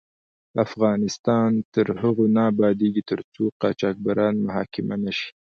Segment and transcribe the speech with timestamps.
[0.65, 5.29] افغانستان تر هغو نه ابادیږي، ترڅو قاچاقبران محاکمه نشي.